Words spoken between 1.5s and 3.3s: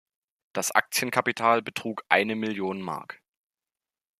betrug eine Million Mark.